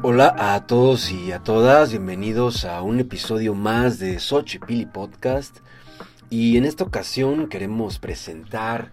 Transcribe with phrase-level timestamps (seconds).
[0.00, 5.58] Hola a todos y a todas, bienvenidos a un episodio más de Xochipilli Podcast.
[6.30, 8.92] Y en esta ocasión queremos presentar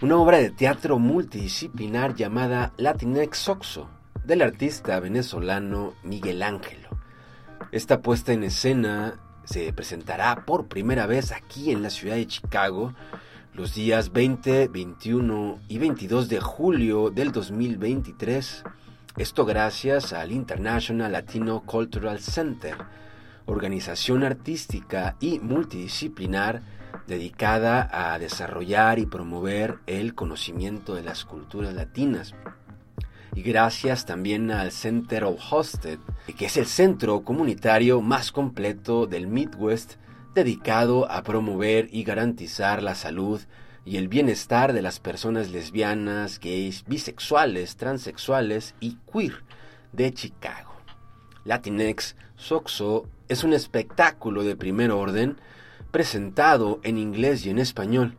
[0.00, 3.88] una obra de teatro multidisciplinar llamada Latinx Oxo,
[4.24, 6.88] del artista venezolano Miguel Ángelo.
[7.72, 12.94] Esta puesta en escena se presentará por primera vez aquí en la ciudad de Chicago
[13.54, 18.64] los días 20, 21 y 22 de julio del 2023.
[19.16, 22.74] Esto gracias al International Latino Cultural Center,
[23.46, 26.62] organización artística y multidisciplinar
[27.06, 32.34] dedicada a desarrollar y promover el conocimiento de las culturas latinas.
[33.36, 36.00] Y gracias también al Center of Hosted,
[36.36, 39.94] que es el centro comunitario más completo del Midwest
[40.34, 43.40] dedicado a promover y garantizar la salud
[43.84, 49.42] y el bienestar de las personas lesbianas, gays, bisexuales, transexuales y queer
[49.92, 50.72] de Chicago.
[51.44, 55.36] Latinx Soxo es un espectáculo de primer orden
[55.90, 58.16] presentado en inglés y en español.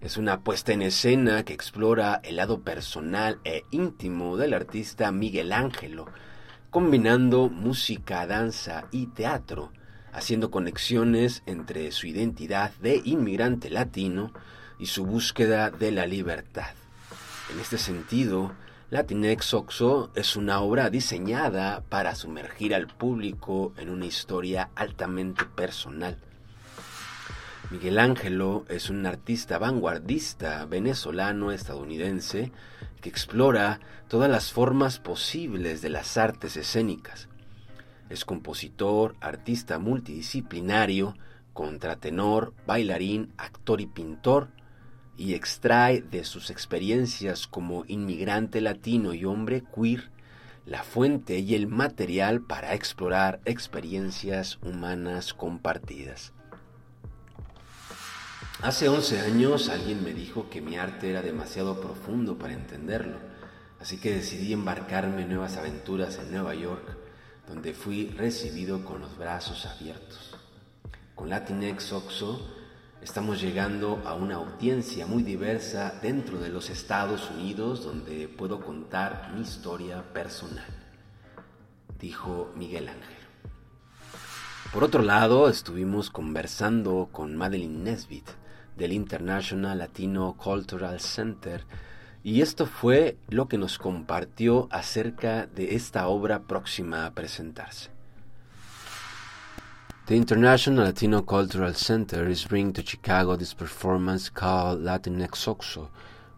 [0.00, 5.52] Es una puesta en escena que explora el lado personal e íntimo del artista Miguel
[5.52, 6.06] Ángelo,
[6.70, 9.72] combinando música, danza y teatro,
[10.12, 14.32] haciendo conexiones entre su identidad de inmigrante latino
[14.78, 16.74] y su búsqueda de la libertad.
[17.52, 18.52] En este sentido,
[18.90, 26.16] Latinx Oxo es una obra diseñada para sumergir al público en una historia altamente personal
[27.70, 32.52] Miguel Ángelo es un artista vanguardista venezolano-estadounidense
[33.00, 37.28] que explora todas las formas posibles de las artes escénicas.
[38.08, 41.16] Es compositor, artista multidisciplinario,
[41.52, 44.48] contratenor, bailarín, actor y pintor,
[45.16, 50.10] y extrae de sus experiencias como inmigrante latino y hombre queer
[50.66, 56.32] la fuente y el material para explorar experiencias humanas compartidas.
[58.62, 63.18] Hace 11 años alguien me dijo que mi arte era demasiado profundo para entenderlo,
[63.80, 66.96] así que decidí embarcarme en nuevas aventuras en Nueva York,
[67.46, 70.34] donde fui recibido con los brazos abiertos.
[71.14, 72.65] Con Latinx Oxo
[73.02, 79.32] estamos llegando a una audiencia muy diversa dentro de los Estados Unidos donde puedo contar
[79.34, 80.66] mi historia personal,
[81.98, 83.16] dijo Miguel Ángel.
[84.72, 88.28] Por otro lado, estuvimos conversando con Madeline Nesbitt,
[88.76, 91.64] del International Latino Cultural Center
[92.22, 97.95] y esto fue lo que nos compartió acerca de esta obra próxima a presentarse.
[100.06, 105.90] The International Latino Cultural Center is bringing to Chicago this performance called Latinx Oxo,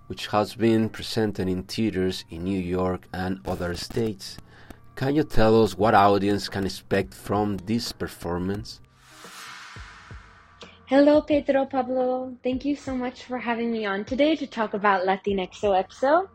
[0.06, 4.38] which has been presented in theaters in New York and other states.
[4.96, 8.80] Can you tell us what audience can expect from this performance?
[10.86, 12.34] Hello, Pedro Pablo.
[12.42, 16.26] Thank you so much for having me on today to talk about Latinxo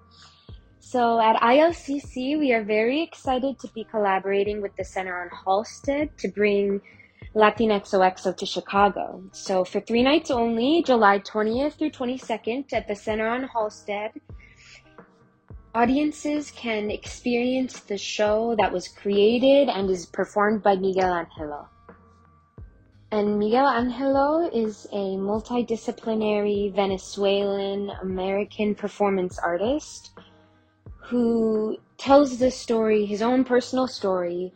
[0.80, 6.16] So at ILCC, we are very excited to be collaborating with the Center on Halstead
[6.20, 6.80] to bring
[7.36, 9.24] Latinxo to Chicago.
[9.32, 14.12] So for three nights only, July 20th through 22nd at the Center on Halstead,
[15.76, 21.68] audiences can experience the show that was created and is performed by Miguel Angelo.
[23.12, 30.12] And Miguel Angelo is a multidisciplinary Venezuelan American performance artist
[30.98, 34.52] who tells the story, his own personal story,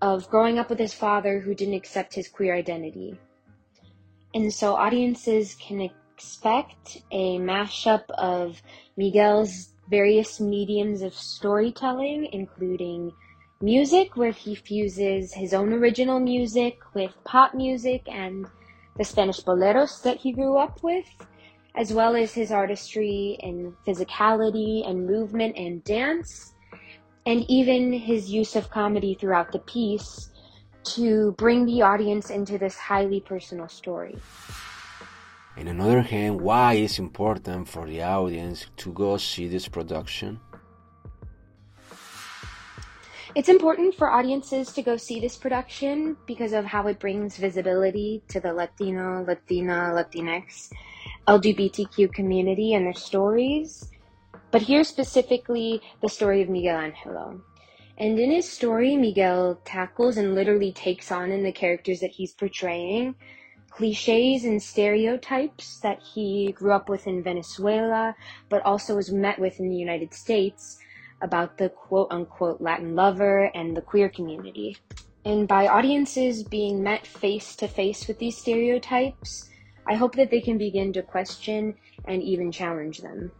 [0.00, 3.18] of growing up with his father who didn't accept his queer identity.
[4.34, 8.60] And so audiences can expect a mashup of
[8.96, 13.12] Miguel's various mediums of storytelling, including
[13.60, 18.46] music, where he fuses his own original music with pop music and
[18.96, 21.06] the Spanish boleros that he grew up with,
[21.76, 26.53] as well as his artistry in physicality and movement and dance,
[27.26, 30.30] and even his use of comedy throughout the piece
[30.84, 34.16] to bring the audience into this highly personal story.
[35.56, 40.40] On another hand, why is important for the audience to go see this production?
[43.34, 48.22] It's important for audiences to go see this production because of how it brings visibility
[48.28, 50.70] to the Latino, Latina, Latinx,
[51.26, 53.90] LGBTQ community and their stories.
[54.54, 57.40] But here specifically, the story of Miguel Angelo.
[57.98, 62.32] And in his story, Miguel tackles and literally takes on in the characters that he's
[62.32, 63.16] portraying
[63.68, 68.14] cliches and stereotypes that he grew up with in Venezuela,
[68.48, 70.78] but also was met with in the United States
[71.20, 74.76] about the quote unquote Latin lover and the queer community.
[75.24, 79.50] And by audiences being met face to face with these stereotypes,
[79.88, 81.74] I hope that they can begin to question
[82.04, 83.32] and even challenge them.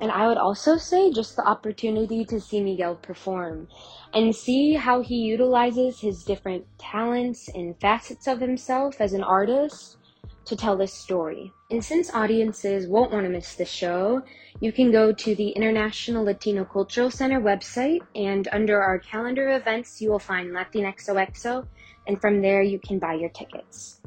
[0.00, 3.68] And I would also say just the opportunity to see Miguel perform
[4.12, 9.98] and see how he utilizes his different talents and facets of himself as an artist
[10.44, 11.52] to tell this story.
[11.70, 14.22] And since audiences won't want to miss the show,
[14.60, 19.62] you can go to the International Latino Cultural Center website, and under our calendar of
[19.62, 21.66] events, you will find Latinxoxo,
[22.06, 24.00] and from there you can buy your tickets.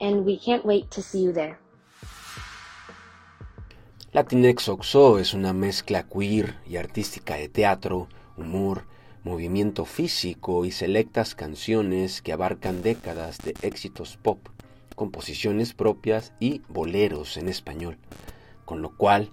[0.00, 1.58] And we can't wait to see you there.
[4.16, 8.08] Latinx Oxo es una mezcla queer y artística de teatro,
[8.38, 8.84] humor,
[9.24, 14.38] movimiento físico y selectas canciones que abarcan décadas de éxitos pop,
[14.94, 17.98] composiciones propias y boleros en español,
[18.64, 19.28] con lo cual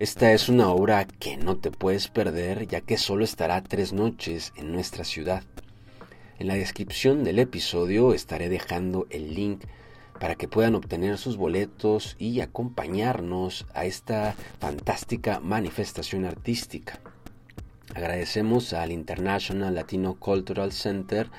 [0.00, 4.52] esta es una obra que no te puedes perder ya que solo estará tres noches
[4.56, 5.44] en nuestra ciudad.
[6.38, 9.62] En la descripción del episodio estaré dejando el link
[10.18, 17.00] para que puedan obtener sus boletos y acompañarnos a esta fantástica manifestación artística.
[17.94, 21.30] Agradecemos al International Latino Cultural Center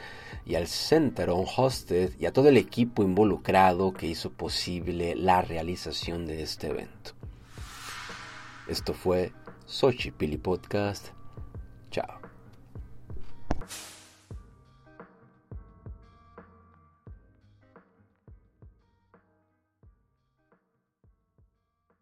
[0.45, 5.41] y al Center on Hosted y a todo el equipo involucrado que hizo posible la
[5.41, 7.11] realización de este evento.
[8.67, 9.33] Esto fue
[9.65, 11.09] Sochi Pili Podcast.
[11.91, 12.26] Chao.